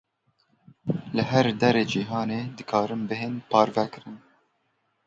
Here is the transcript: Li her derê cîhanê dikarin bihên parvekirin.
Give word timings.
Li 1.15 1.23
her 1.31 1.47
derê 1.61 1.83
cîhanê 1.91 2.41
dikarin 2.57 3.01
bihên 3.09 3.35
parvekirin. 3.51 4.17